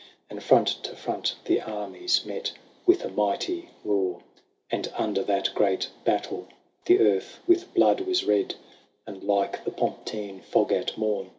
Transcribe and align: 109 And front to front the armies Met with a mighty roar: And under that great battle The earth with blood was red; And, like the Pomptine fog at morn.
109 0.29 0.35
And 0.39 0.43
front 0.43 0.67
to 0.85 0.95
front 0.95 1.35
the 1.45 1.61
armies 1.61 2.25
Met 2.25 2.53
with 2.87 3.05
a 3.05 3.09
mighty 3.09 3.69
roar: 3.83 4.23
And 4.71 4.91
under 4.95 5.21
that 5.23 5.53
great 5.53 5.91
battle 6.03 6.47
The 6.85 6.99
earth 6.99 7.37
with 7.45 7.71
blood 7.75 8.01
was 8.01 8.23
red; 8.25 8.55
And, 9.05 9.21
like 9.23 9.63
the 9.63 9.69
Pomptine 9.69 10.41
fog 10.41 10.71
at 10.71 10.97
morn. 10.97 11.29